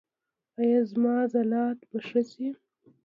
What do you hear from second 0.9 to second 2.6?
زما عضلات به ښه شي؟